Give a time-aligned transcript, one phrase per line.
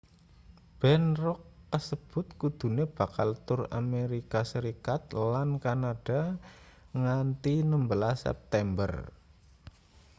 [0.81, 1.41] band rock
[1.71, 5.01] kasebut kudune bakal tur amerika serikat
[5.33, 6.21] lan kanada
[6.99, 8.91] nganthi 16 september